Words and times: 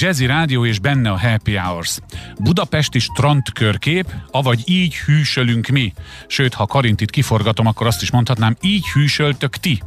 Jazzy 0.00 0.26
Rádió 0.26 0.64
és 0.64 0.78
benne 0.78 1.10
a 1.10 1.18
Happy 1.18 1.56
Hours. 1.56 1.98
Budapesti 2.40 2.98
strandkörkép, 2.98 4.06
avagy 4.30 4.62
így 4.66 4.96
hűsölünk 4.96 5.66
mi. 5.66 5.92
Sőt, 6.26 6.54
ha 6.54 6.66
Karintit 6.66 7.10
kiforgatom, 7.10 7.66
akkor 7.66 7.86
azt 7.86 8.02
is 8.02 8.10
mondhatnám, 8.10 8.56
így 8.60 8.88
hűsöltök 8.88 9.56
ti. 9.56 9.82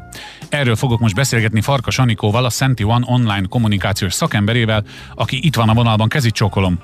Erről 0.50 0.76
fogok 0.76 1.00
most 1.00 1.16
beszélgetni 1.16 1.62
Farkas 1.62 2.00
Anikóval, 2.00 2.46
a 2.46 2.50
Senti 2.50 2.84
One 2.84 3.06
online 3.08 3.46
kommunikációs 3.50 4.14
szakemberével, 4.14 4.84
aki 5.16 5.46
itt 5.46 5.56
van 5.56 5.70
a 5.70 5.74
vonalban, 5.74 6.08
kezit 6.08 6.34
csókolom. 6.34 6.80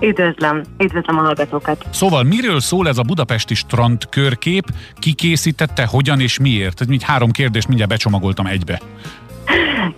Üdvözlöm, 0.00 0.62
üdvözlöm 0.78 1.18
a 1.18 1.22
hallgatókat. 1.22 1.86
Szóval 1.90 2.22
miről 2.22 2.60
szól 2.60 2.88
ez 2.88 2.98
a 2.98 3.02
budapesti 3.02 3.54
strandkörkép, 3.54 4.64
ki 4.98 5.12
készítette, 5.12 5.84
hogyan 5.84 6.20
és 6.20 6.38
miért? 6.38 6.80
Ez 6.80 6.90
így 6.90 7.02
három 7.02 7.30
kérdést 7.30 7.66
mindjárt 7.66 7.90
becsomagoltam 7.90 8.46
egybe. 8.46 8.80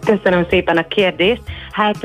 Köszönöm 0.05 0.47
szépen 0.51 0.77
a 0.77 0.89
kérdést. 0.89 1.43
Hát 1.75 2.05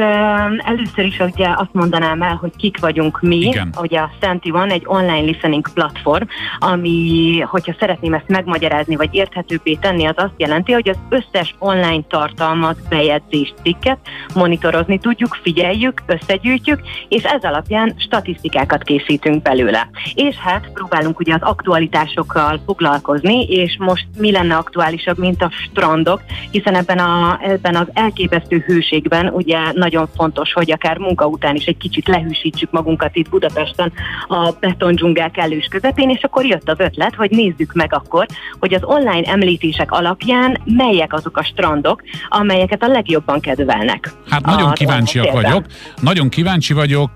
először 0.58 1.06
is 1.06 1.20
ugye 1.20 1.48
azt 1.48 1.70
mondanám 1.72 2.22
el, 2.22 2.36
hogy 2.36 2.52
kik 2.56 2.80
vagyunk 2.80 3.22
mi. 3.22 3.36
Igen. 3.36 3.74
Ugye 3.82 4.00
a 4.00 4.12
Senti 4.22 4.50
van 4.50 4.70
egy 4.70 4.84
online 4.86 5.20
listening 5.20 5.70
platform, 5.74 6.26
ami, 6.60 7.40
hogyha 7.40 7.76
szeretném 7.80 8.14
ezt 8.14 8.28
megmagyarázni, 8.28 8.96
vagy 8.96 9.10
érthetőbbé 9.12 9.74
tenni, 9.74 10.06
az 10.06 10.14
azt 10.16 10.34
jelenti, 10.38 10.72
hogy 10.72 10.90
az 10.90 10.98
összes 11.10 11.56
online 11.60 12.04
tartalmat, 12.08 12.78
bejegyzést, 12.90 13.54
cikket 13.64 13.98
monitorozni 14.34 15.00
tudjuk, 15.00 15.38
figyeljük, 15.42 16.02
összegyűjtjük, 16.06 16.80
és 17.08 17.24
ez 17.24 17.44
alapján 17.44 17.96
statisztikákat 17.98 18.84
készítünk 18.84 19.42
belőle. 19.42 19.90
És 20.14 20.36
hát 20.36 20.72
próbálunk 20.74 21.20
ugye 21.20 21.34
az 21.34 21.42
aktualitásokkal 21.42 22.62
foglalkozni, 22.66 23.44
és 23.44 23.78
most 23.80 24.06
mi 24.18 24.32
lenne 24.32 24.56
aktuálisabb, 24.56 25.18
mint 25.18 25.42
a 25.42 25.52
strandok, 25.52 26.22
hiszen 26.52 26.76
ebben, 26.76 26.98
a, 26.98 27.40
ebben 27.44 27.76
az 27.76 27.88
elképesztő 27.94 28.64
hőségben 28.68 29.28
ugye 29.28 29.58
nagyon 29.74 30.10
fontos, 30.16 30.54
hogy 30.54 30.72
akár 30.72 30.98
munka 30.98 31.26
után 31.26 31.56
is 31.56 31.66
egy 31.66 31.78
kicsit 31.78 32.08
lehűsítsük 32.08 32.72
magunkat 32.72 33.16
itt 33.16 33.30
Budapesten 33.30 33.92
a 34.28 34.52
betondzsungel 34.60 35.32
kellős 35.32 35.68
közepén, 35.70 36.10
és 36.10 36.22
akkor 36.22 36.46
jött 36.46 36.70
az 36.70 36.80
ötlet, 36.80 37.16
hogy 37.16 37.30
nézzük 37.32 37.74
meg 37.74 37.94
akkor, 37.94 38.26
hogy 38.60 38.74
az 38.74 38.84
online 38.84 39.32
említések 39.32 39.92
alapján 39.92 40.62
melyek 40.66 41.14
azok 41.14 41.38
a 41.38 41.44
strandok, 41.44 42.04
amelyeket 42.30 42.84
a 42.84 42.88
legjobban 42.88 43.40
kedvelnek. 43.40 44.12
Hát 44.30 44.46
nagyon 44.46 44.72
kíváncsiak 44.72 45.32
vagyok. 45.32 45.66
Nagyon 46.02 46.30
kíváncsi 46.30 46.74
vagyok, 46.74 47.12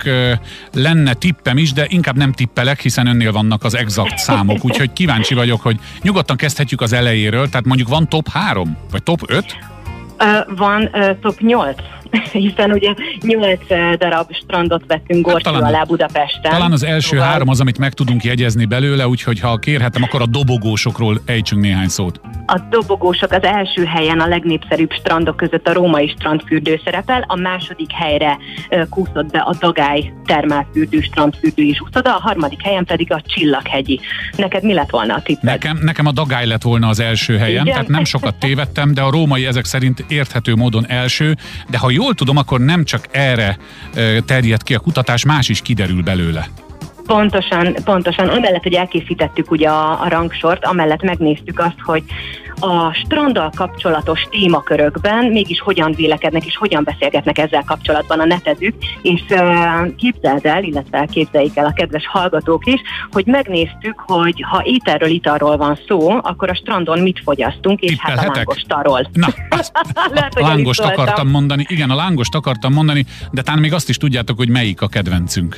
lenne 0.74 1.14
tippem 1.14 1.58
is, 1.58 1.74
de 1.74 1.86
inkább 1.90 2.16
nem 2.16 2.32
tippelek, 2.32 2.82
hiszen 2.82 3.08
önnél 3.08 3.32
vannak 3.32 3.64
az 3.64 3.76
exakt 3.76 4.18
számok, 4.18 4.64
úgyhogy 4.68 4.94
kíváncsi 4.94 5.34
vagyok, 5.34 5.62
hogy 5.62 5.80
nyugodtan 6.02 6.38
kezdhetjük 6.38 6.82
az 6.82 6.94
elejéről, 6.94 7.50
tehát 7.50 7.66
mondjuk 7.66 7.90
van 7.90 8.10
top 8.10 8.28
3, 8.28 8.78
vagy 8.92 9.04
top 9.04 9.20
5? 9.28 9.58
Van 10.56 10.90
top 11.22 11.40
8, 11.40 11.76
hiszen 12.32 12.72
ugye 12.72 12.94
8 13.22 13.60
ö, 13.68 13.94
darab 13.98 14.34
strandot 14.34 14.84
vettünk 14.88 15.30
Hát 15.30 15.42
talán- 15.44 15.64
alá 15.64 15.84
Budapesten. 15.84 16.52
Talán 16.52 16.72
az 16.72 16.84
első 16.84 17.08
Szóval- 17.08 17.26
három 17.26 17.50
az, 17.50 17.60
amit 17.60 17.78
meg 17.78 17.94
tudunk 17.94 18.24
jegyezni 18.24 18.66
belőle, 18.66 19.08
úgyhogy 19.08 19.40
ha 19.40 19.58
kérhetem, 19.58 20.04
akkor 20.04 20.22
a 20.22 20.26
dobogósokról 20.26 21.22
ejtsünk 21.26 21.62
néhány 21.62 21.88
szót. 21.88 22.22
A 22.46 22.60
dobogósok 22.70 23.32
az 23.32 23.44
első 23.44 23.86
helyen 23.86 24.20
a 24.20 24.28
legnépszerűbb 24.28 24.92
strandok 24.92 25.36
között 25.38 25.68
a 25.68 25.74
római 25.74 26.08
strandfürdő 26.18 26.82
szerepel, 26.84 27.24
a 27.28 27.36
második 27.36 27.92
helyre 27.92 28.38
kúszott 28.90 29.32
be 29.32 29.40
a 29.40 29.56
Dagály 29.60 30.14
termálfürdő, 30.26 31.02
strandfürdő 31.02 31.64
és 31.64 31.82
úszoda, 31.82 32.16
a 32.16 32.20
harmadik 32.20 32.62
helyen 32.62 32.86
pedig 32.86 33.12
a 33.12 33.22
Csillaghegyi. 33.26 34.00
Neked 34.36 34.64
mi 34.64 34.74
lett 34.74 34.90
volna 34.90 35.14
a 35.14 35.22
tipped? 35.22 35.44
Nekem, 35.44 35.80
nekem 35.82 36.06
a 36.06 36.12
dagály 36.12 36.46
lett 36.48 36.62
volna 36.62 36.88
az 36.88 37.00
első 37.00 37.38
helyen, 37.38 37.62
Igen? 37.62 37.66
tehát 37.74 37.88
nem 37.88 38.04
sokat 38.04 38.36
tévedtem, 38.36 38.94
de 38.94 39.02
a 39.02 39.12
római 39.12 39.46
ezek 39.46 39.66
szerint 39.66 40.03
érthető 40.08 40.56
módon 40.56 40.88
első, 40.88 41.38
de 41.70 41.78
ha 41.78 41.90
jól 41.90 42.14
tudom, 42.14 42.38
akkor 42.38 42.60
nem 42.60 42.84
csak 42.84 43.08
erre 43.12 43.58
terjed 44.26 44.64
ki 44.64 44.74
a 44.76 44.80
kutatás, 44.80 45.26
más 45.26 45.50
is 45.50 45.62
kiderül 45.62 46.04
belőle. 46.04 46.63
Pontosan, 47.06 47.76
pontosan. 47.84 48.28
Amellett, 48.28 48.64
hogy 48.64 48.74
elkészítettük 48.74 49.52
ugye 49.52 49.70
a, 49.70 50.02
a 50.02 50.10
rangsort, 50.10 50.66
amellett 50.66 51.02
megnéztük 51.02 51.60
azt, 51.60 51.80
hogy 51.84 52.04
a 52.60 52.94
stranddal 52.94 53.52
kapcsolatos 53.56 54.28
témakörökben 54.30 55.26
mégis 55.26 55.60
hogyan 55.60 55.92
vélekednek 55.92 56.46
és 56.46 56.58
hogyan 56.58 56.84
beszélgetnek 56.84 57.38
ezzel 57.38 57.64
kapcsolatban 57.66 58.20
a 58.20 58.26
netezők, 58.26 58.74
és 59.02 59.22
uh, 59.30 59.96
képzeld 59.96 60.46
el, 60.46 60.64
illetve 60.64 61.08
képzeljék 61.12 61.58
el 61.58 61.66
a 61.66 61.74
kedves 61.74 62.08
hallgatók 62.08 62.66
is, 62.66 62.82
hogy 63.12 63.26
megnéztük, 63.26 64.00
hogy 64.00 64.44
ha 64.50 64.62
ételről, 64.66 65.10
italról 65.10 65.58
van 65.58 65.80
szó, 65.88 66.10
akkor 66.10 66.50
a 66.50 66.56
strandon 66.56 67.00
mit 67.00 67.22
fogyasztunk, 67.24 67.80
és 67.80 67.96
hát 67.98 68.12
a 68.12 68.14
Tippelhetek? 68.14 68.36
lángos 68.36 68.62
tarol. 68.68 69.10
Na, 69.14 69.28
azt, 69.60 69.72
Lehet, 70.12 70.36
a 70.36 70.40
hogy 70.40 70.56
lángost 70.56 70.80
akartam 70.80 71.28
mondani, 71.28 71.66
igen, 71.70 71.90
a 71.90 71.96
lángost 71.96 72.36
akartam 72.36 72.74
mondani, 72.74 73.06
de 73.32 73.42
talán 73.42 73.60
még 73.60 73.74
azt 73.74 73.90
is 73.90 73.98
tudjátok, 73.98 74.38
hogy 74.38 74.50
melyik 74.50 74.82
a 74.82 74.88
kedvencünk. 74.88 75.58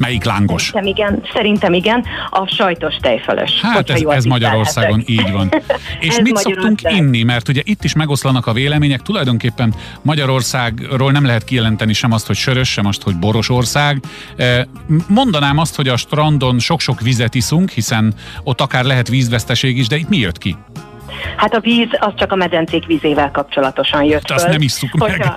Melyik 0.00 0.24
lángos? 0.24 0.62
Szerintem 0.62 1.04
igen, 1.04 1.22
szerintem 1.32 1.72
igen, 1.72 2.04
a 2.30 2.46
sajtos 2.46 2.94
tejfölös. 3.00 3.60
Hát 3.62 3.90
ez, 3.90 4.02
ez. 4.02 4.24
Magyarországon 4.24 5.02
így 5.06 5.32
van. 5.32 5.48
És 6.00 6.18
mit 6.22 6.36
szoktunk 6.36 6.80
inni? 6.82 7.22
Mert 7.22 7.48
ugye 7.48 7.60
itt 7.64 7.84
is 7.84 7.94
megoszlanak 7.94 8.46
a 8.46 8.52
vélemények. 8.52 9.00
Tulajdonképpen 9.02 9.74
Magyarországról 10.02 11.12
nem 11.12 11.24
lehet 11.24 11.44
kijelenteni 11.44 11.92
sem 11.92 12.12
azt, 12.12 12.26
hogy 12.26 12.36
sörös, 12.36 12.68
sem 12.72 12.86
azt, 12.86 13.02
hogy 13.02 13.16
boros 13.16 13.48
ország. 13.48 14.02
Eh, 14.36 14.64
Mondanám 15.08 15.58
azt, 15.58 15.76
hogy 15.76 15.88
a 15.88 15.96
strandon 15.96 16.58
sok-sok 16.58 17.00
vizet 17.00 17.34
iszunk, 17.34 17.70
hiszen 17.70 18.14
ott 18.44 18.60
akár 18.60 18.84
lehet 18.84 19.08
vízveszteség 19.08 19.78
is, 19.78 19.86
de 19.88 19.96
itt 19.96 20.08
mi 20.08 20.16
jött 20.16 20.38
ki? 20.38 20.56
Hát 21.36 21.54
a 21.54 21.60
víz 21.60 21.88
az 21.98 22.12
csak 22.16 22.32
a 22.32 22.36
medencék 22.36 22.86
vízével 22.86 23.30
kapcsolatosan 23.30 24.02
jött 24.04 24.28
Hát 24.28 24.30
azt 24.30 24.42
föl. 24.42 24.52
nem 24.52 24.62
isszuk 24.62 24.92
meg. 24.92 25.10
Hogyha, 25.10 25.36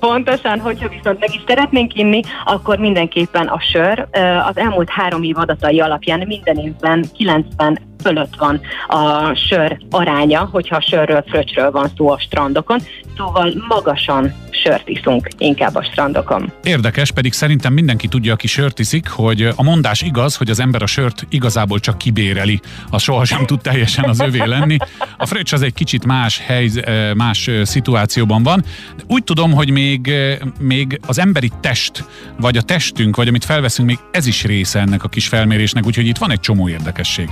pontosan, 0.00 0.60
hogyha 0.60 0.88
viszont 0.88 1.18
meg 1.18 1.34
is 1.34 1.40
szeretnénk 1.46 1.94
inni, 1.94 2.20
akkor 2.44 2.78
mindenképpen 2.78 3.46
a 3.46 3.60
sör. 3.60 4.08
Az 4.48 4.56
elmúlt 4.56 4.88
három 4.90 5.22
év 5.22 5.38
adatai 5.38 5.80
alapján 5.80 6.22
minden 6.26 6.56
évben 6.56 7.04
90 7.16 7.78
fölött 8.02 8.34
van 8.38 8.60
a 8.88 9.34
sör 9.34 9.78
aránya, 9.90 10.48
hogyha 10.52 10.76
a 10.76 10.80
sörről, 10.80 11.24
fröccsről 11.28 11.70
van 11.70 11.88
szó 11.96 12.10
a 12.10 12.18
strandokon, 12.18 12.80
szóval 13.16 13.52
magasan 13.68 14.34
sört 14.62 14.88
iszunk 14.88 15.28
inkább 15.38 15.74
a 15.74 15.82
strandokon. 15.82 16.52
Érdekes, 16.62 17.10
pedig 17.10 17.32
szerintem 17.32 17.72
mindenki 17.72 18.08
tudja, 18.08 18.32
aki 18.32 18.46
sört 18.46 18.78
iszik, 18.78 19.08
hogy 19.08 19.42
a 19.56 19.62
mondás 19.62 20.02
igaz, 20.02 20.36
hogy 20.36 20.50
az 20.50 20.60
ember 20.60 20.82
a 20.82 20.86
sört 20.86 21.26
igazából 21.28 21.78
csak 21.78 21.98
kibéreli. 21.98 22.60
Az 22.90 23.02
sohasem 23.02 23.46
tud 23.46 23.60
teljesen 23.60 24.04
az 24.04 24.20
övé 24.20 24.44
lenni. 24.44 24.76
A 25.16 25.26
fröccs 25.26 25.52
az 25.52 25.62
egy 25.62 25.74
kicsit 25.74 26.04
más 26.04 26.38
hely, 26.38 26.70
más 27.16 27.50
szituációban 27.62 28.42
van. 28.42 28.64
De 28.96 29.02
úgy 29.06 29.24
tudom, 29.24 29.52
hogy 29.52 29.70
még, 29.70 30.12
még 30.58 31.00
az 31.06 31.18
emberi 31.18 31.50
test, 31.60 32.04
vagy 32.38 32.56
a 32.56 32.62
testünk, 32.62 33.16
vagy 33.16 33.28
amit 33.28 33.44
felveszünk, 33.44 33.88
még 33.88 33.98
ez 34.12 34.26
is 34.26 34.44
része 34.44 34.80
ennek 34.80 35.04
a 35.04 35.08
kis 35.08 35.28
felmérésnek, 35.28 35.86
úgyhogy 35.86 36.06
itt 36.06 36.18
van 36.18 36.30
egy 36.30 36.40
csomó 36.40 36.68
érdekesség. 36.68 37.28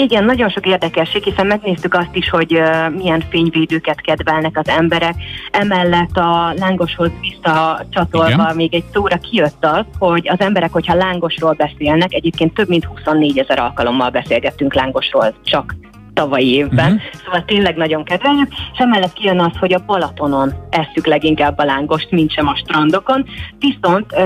Igen, 0.00 0.24
nagyon 0.24 0.48
sok 0.48 0.66
érdekesség, 0.66 1.22
hiszen 1.22 1.46
megnéztük 1.46 1.94
azt 1.94 2.14
is, 2.14 2.30
hogy 2.30 2.60
milyen 2.96 3.24
fényvédőket 3.30 4.00
kedvelnek 4.00 4.58
az 4.58 4.68
emberek. 4.68 5.14
Emellett 5.50 6.16
a 6.16 6.54
lángoshoz 6.58 7.10
visszacsatolva 7.20 8.28
Igen. 8.28 8.56
még 8.56 8.74
egy 8.74 8.84
szóra 8.92 9.16
kijött 9.16 9.64
az, 9.64 9.84
hogy 9.98 10.28
az 10.28 10.40
emberek, 10.40 10.72
hogyha 10.72 10.94
lángosról 10.94 11.52
beszélnek, 11.52 12.12
egyébként 12.12 12.54
több 12.54 12.68
mint 12.68 12.84
24 12.84 13.38
ezer 13.38 13.58
alkalommal 13.58 14.10
beszélgettünk 14.10 14.74
lángosról 14.74 15.34
csak 15.44 15.74
tavalyi 16.20 16.54
évben, 16.54 16.92
Mhm. 16.92 17.00
szóval 17.24 17.44
tényleg 17.44 17.76
nagyon 17.76 18.04
kedveljük, 18.04 18.48
és 18.72 18.78
emellett 18.78 19.12
kijön 19.12 19.40
az, 19.40 19.52
hogy 19.58 19.72
a 19.74 19.82
Balatonon 19.86 20.52
esszük 20.70 21.06
leginkább 21.06 21.58
a 21.58 21.64
lángost, 21.64 22.10
mint 22.10 22.32
sem 22.32 22.48
a 22.48 22.56
strandokon, 22.56 23.26
viszont 23.58 24.12
ö, 24.12 24.22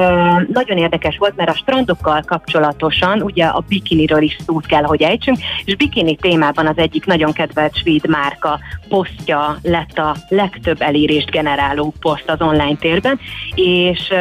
nagyon 0.53 0.77
érdekes 0.79 1.17
volt, 1.19 1.37
mert 1.37 1.51
a 1.51 1.55
strandokkal 1.55 2.23
kapcsolatosan 2.27 3.23
ugye 3.23 3.45
a 3.45 3.65
bikiniről 3.69 4.23
is 4.23 4.37
szót 4.47 4.67
kell, 4.67 4.83
hogy 4.83 5.03
ejtsünk, 5.03 5.39
és 5.65 5.77
bikini 5.77 6.17
témában 6.17 6.67
az 6.67 6.79
egyik 6.79 7.07
nagyon 7.07 7.33
kedvelt 7.33 7.77
svéd 7.77 8.09
márka 8.09 8.59
posztja 8.89 9.57
lett 9.63 9.99
a 9.99 10.17
legtöbb 10.29 10.81
elérést 10.81 11.31
generáló 11.31 11.95
poszt 12.01 12.31
az 12.31 12.41
online 12.41 12.77
térben, 12.77 13.19
és, 13.55 14.13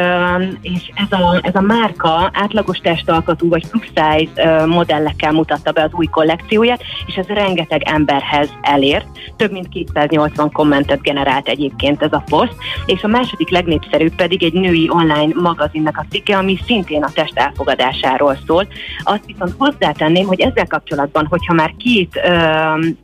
és 0.62 0.90
ez, 0.94 1.18
a, 1.20 1.38
ez 1.42 1.54
a 1.54 1.60
márka 1.60 2.30
átlagos 2.32 2.78
testalkatú 2.78 3.48
vagy 3.48 3.66
plus 3.66 3.86
size 3.94 4.66
modellekkel 4.66 5.32
mutatta 5.32 5.72
be 5.72 5.82
az 5.82 5.92
új 5.92 6.06
kollekcióját, 6.06 6.82
és 7.06 7.14
ez 7.14 7.26
rengeteg 7.26 7.63
emberhez 7.72 8.48
elért. 8.60 9.06
Több 9.36 9.52
mint 9.52 9.68
280 9.68 10.52
kommentet 10.52 11.00
generált 11.00 11.48
egyébként 11.48 12.02
ez 12.02 12.12
a 12.12 12.24
poszt, 12.30 12.54
és 12.86 13.02
a 13.02 13.08
második 13.08 13.50
legnépszerűbb 13.50 14.14
pedig 14.14 14.42
egy 14.42 14.52
női 14.52 14.88
online 14.90 15.32
magazinnak 15.34 15.96
a 15.98 16.06
cikke, 16.10 16.36
ami 16.36 16.58
szintén 16.66 17.02
a 17.02 17.10
test 17.14 17.38
elfogadásáról 17.38 18.38
szól. 18.46 18.66
Azt 19.02 19.26
viszont 19.26 19.54
hozzátenném, 19.58 20.26
hogy 20.26 20.40
ezzel 20.40 20.66
kapcsolatban, 20.66 21.26
hogyha 21.26 21.54
már 21.54 21.74
két 21.78 22.20
ö, 22.24 22.30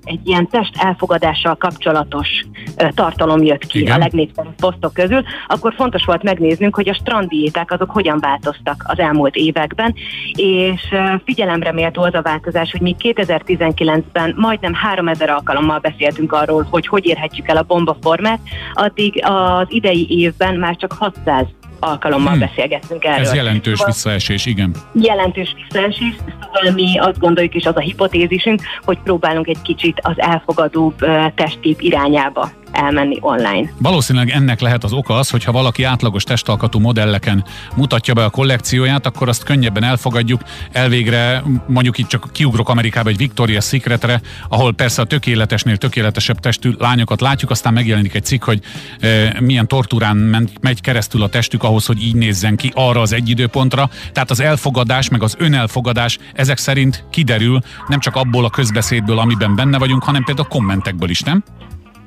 egy 0.04 0.20
ilyen 0.24 0.48
test 0.48 0.76
elfogadással 0.78 1.54
kapcsolatos 1.54 2.28
ö, 2.76 2.88
tartalom 2.94 3.42
jött 3.42 3.66
ki 3.66 3.80
Igen. 3.80 3.94
a 3.94 3.98
legnépszerűbb 3.98 4.54
posztok 4.54 4.92
közül, 4.92 5.22
akkor 5.46 5.74
fontos 5.76 6.04
volt 6.04 6.22
megnéznünk, 6.22 6.74
hogy 6.74 6.88
a 6.88 6.94
stranddiéták 6.94 7.72
azok 7.72 7.90
hogyan 7.90 8.18
változtak 8.20 8.84
az 8.86 8.98
elmúlt 8.98 9.34
években, 9.34 9.94
és 10.32 10.80
figyelemre 11.24 11.72
méltó 11.72 12.02
az 12.02 12.14
a 12.14 12.22
változás, 12.22 12.70
hogy 12.70 12.80
mi 12.80 12.96
2019-ben 12.98 14.34
majdnem 14.50 14.74
3000 14.74 15.30
alkalommal 15.30 15.78
beszéltünk 15.78 16.32
arról, 16.32 16.66
hogy 16.70 16.86
hogy 16.86 17.06
érhetjük 17.06 17.48
el 17.48 17.56
a 17.56 17.62
bombaformát, 17.62 18.40
addig 18.72 19.22
az 19.24 19.66
idei 19.68 20.06
évben 20.08 20.54
már 20.54 20.76
csak 20.76 20.92
600 20.92 21.46
alkalommal 21.80 22.30
hmm. 22.30 22.40
beszélgettünk 22.40 23.04
erről. 23.04 23.26
Ez 23.26 23.34
jelentős 23.34 23.78
szóval 23.78 23.92
visszaesés, 23.92 24.46
igen. 24.46 24.74
Jelentős 24.92 25.54
visszaesés, 25.54 26.14
szóval 26.40 26.72
mi 26.72 26.98
azt 26.98 27.18
gondoljuk, 27.18 27.54
és 27.54 27.64
az 27.64 27.76
a 27.76 27.80
hipotézisünk, 27.80 28.60
hogy 28.84 28.98
próbálunk 28.98 29.46
egy 29.46 29.62
kicsit 29.62 30.00
az 30.02 30.20
elfogadóbb 30.20 30.94
testkép 31.34 31.80
irányába 31.80 32.50
elmenni 32.72 33.18
online. 33.20 33.72
Valószínűleg 33.78 34.30
ennek 34.30 34.60
lehet 34.60 34.84
az 34.84 34.92
oka 34.92 35.14
az, 35.14 35.30
hogy 35.30 35.44
ha 35.44 35.52
valaki 35.52 35.82
átlagos 35.82 36.24
testalkatú 36.24 36.78
modelleken 36.78 37.44
mutatja 37.76 38.14
be 38.14 38.24
a 38.24 38.30
kollekcióját, 38.30 39.06
akkor 39.06 39.28
azt 39.28 39.44
könnyebben 39.44 39.84
elfogadjuk. 39.84 40.40
Elvégre 40.72 41.42
mondjuk 41.66 41.98
itt 41.98 42.08
csak 42.08 42.28
kiugrok 42.32 42.68
Amerikába 42.68 43.08
egy 43.08 43.30
Victoria's 43.30 43.68
Secretre, 43.68 44.20
ahol 44.48 44.72
persze 44.72 45.02
a 45.02 45.04
tökéletesnél 45.04 45.76
tökéletesebb 45.76 46.40
testű 46.40 46.72
lányokat 46.78 47.20
látjuk, 47.20 47.50
aztán 47.50 47.72
megjelenik 47.72 48.14
egy 48.14 48.24
cikk, 48.24 48.44
hogy 48.44 48.60
e, 49.00 49.36
milyen 49.40 49.68
tortúrán 49.68 50.16
ment, 50.16 50.52
megy 50.60 50.80
keresztül 50.80 51.22
a 51.22 51.28
testük 51.28 51.62
ahhoz, 51.62 51.86
hogy 51.86 52.02
így 52.02 52.14
nézzen 52.14 52.56
ki 52.56 52.72
arra 52.74 53.00
az 53.00 53.12
egy 53.12 53.28
időpontra. 53.28 53.90
Tehát 54.12 54.30
az 54.30 54.40
elfogadás, 54.40 55.08
meg 55.08 55.22
az 55.22 55.34
önelfogadás 55.38 56.18
ezek 56.34 56.58
szerint 56.58 57.04
kiderül 57.10 57.60
nem 57.88 58.00
csak 58.00 58.16
abból 58.16 58.44
a 58.44 58.50
közbeszédből, 58.50 59.18
amiben 59.18 59.54
benne 59.54 59.78
vagyunk, 59.78 60.02
hanem 60.02 60.24
például 60.24 60.46
a 60.50 60.54
kommentekből 60.54 61.10
is, 61.10 61.20
nem? 61.20 61.44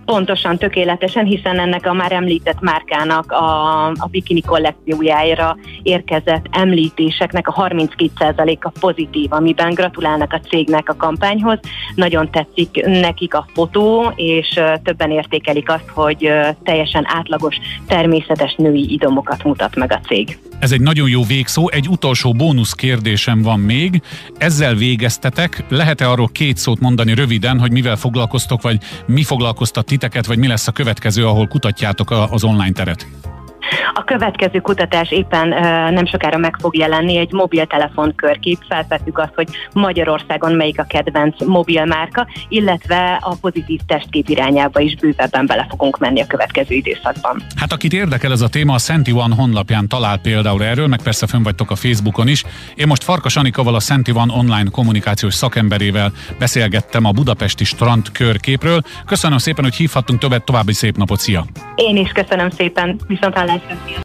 Pontosan, 0.06 0.58
tökéletesen, 0.58 1.26
hiszen 1.26 1.60
ennek 1.60 1.86
a 1.86 1.94
már 1.94 2.12
említett 2.12 2.62
márkának 2.62 3.32
a, 3.32 3.88
a 3.88 4.08
bikini 4.12 4.42
kollekciójára 4.42 5.58
érkezett 5.84 6.46
említéseknek 6.52 7.48
a 7.48 7.54
32%-a 7.54 8.70
pozitív, 8.80 9.32
amiben 9.32 9.74
gratulálnak 9.74 10.34
a 10.34 10.40
cégnek 10.40 10.90
a 10.90 10.96
kampányhoz. 10.96 11.60
Nagyon 11.96 12.32
tetszik 12.32 12.86
nekik 12.86 13.34
a 13.34 13.46
fotó, 13.54 14.14
és 14.16 14.60
többen 14.84 15.12
értékelik 15.12 15.70
azt, 15.70 15.90
hogy 15.94 16.30
teljesen 16.64 17.04
átlagos, 17.08 17.56
természetes 17.88 18.56
női 18.58 18.94
idomokat 18.94 19.44
mutat 19.44 19.76
meg 19.76 19.92
a 19.92 20.00
cég. 20.08 20.38
Ez 20.60 20.72
egy 20.72 20.82
nagyon 20.82 21.10
jó 21.10 21.24
végszó. 21.24 21.70
Egy 21.70 21.90
utolsó 21.90 22.34
bónusz 22.34 22.74
kérdésem 22.74 23.42
van 23.42 23.60
még. 23.60 24.02
Ezzel 24.38 24.74
végeztetek. 24.74 25.64
Lehet-e 25.70 26.10
arról 26.10 26.30
két 26.32 26.58
szót 26.58 26.80
mondani 26.80 27.14
röviden, 27.14 27.60
hogy 27.60 27.72
mivel 27.72 27.96
foglalkoztok, 27.96 28.62
vagy 28.62 28.78
mi 29.06 29.24
foglalkoztat 29.24 29.92
titeket, 29.94 30.26
vagy 30.26 30.38
mi 30.38 30.48
lesz 30.48 30.68
a 30.68 30.72
következő, 30.72 31.28
ahol 31.28 31.48
kutatjátok 31.48 32.12
az 32.12 32.44
online 32.44 32.72
teret? 32.72 33.08
A 33.94 34.04
következő 34.04 34.60
kutatás 34.60 35.12
éppen 35.12 35.48
nem 35.94 36.06
sokára 36.06 36.38
meg 36.38 36.56
fog 36.60 36.78
jelenni, 36.78 37.18
egy 37.18 37.32
mobiltelefon 37.32 38.16
körkép, 38.16 38.58
feltettük 38.68 39.18
azt, 39.18 39.34
hogy 39.36 39.48
Magyarországon 39.74 40.52
melyik 40.52 40.80
a 40.80 40.84
kedvenc 40.84 41.44
mobilmárka, 41.46 42.28
illetve 42.48 43.20
a 43.22 43.36
pozitív 43.42 43.80
testkép 43.88 44.30
irányába 44.30 44.80
is 44.80 44.96
bővebben 44.96 45.46
bele 45.46 45.66
fogunk 45.70 45.98
menni 45.98 46.22
a 46.22 46.28
következő 46.28 46.76
időszakban. 46.76 47.42
Hát 47.56 47.72
akit 47.72 47.94
érdekel 47.94 48.32
ez 48.32 48.42
a 48.42 48.48
téma, 48.48 48.74
a 48.74 48.78
Senti 48.78 49.12
One 49.12 49.36
honlapján 49.36 49.88
talál 49.88 50.18
például 50.18 50.64
erről, 50.64 50.88
meg 50.88 51.02
persze 51.02 51.28
fönn 51.28 51.44
vagytok 51.44 51.72
a 51.72 51.76
Facebookon 51.76 52.28
is. 52.28 52.44
Én 52.76 52.88
most 52.88 53.04
Farkas 53.04 53.36
Anikaval, 53.36 53.76
a 53.76 53.80
Senti 53.80 54.12
One 54.12 54.34
online 54.34 54.70
kommunikációs 54.72 55.34
szakemberével 55.34 56.12
beszélgettem 56.40 57.06
a 57.06 57.12
budapesti 57.12 57.64
strand 57.64 58.12
körképről. 58.12 58.82
Köszönöm 59.06 59.38
szépen, 59.38 59.64
hogy 59.64 59.76
hívhattunk 59.76 60.20
többet, 60.20 60.44
további 60.44 60.74
szép 60.74 60.98
napot, 60.98 61.20
szia! 61.20 61.46
Én 61.76 61.98
is 61.98 62.12
köszönöm 62.12 62.50
szépen, 62.50 63.00
viszont 63.08 63.36
organización 63.56 63.94